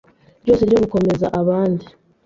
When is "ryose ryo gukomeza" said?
0.41-1.25